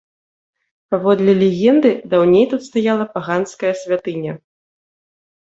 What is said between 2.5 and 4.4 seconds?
тут стаяла паганская святыня.